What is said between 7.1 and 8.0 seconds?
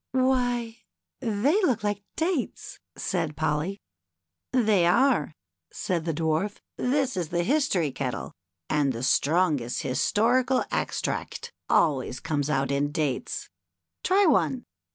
is the History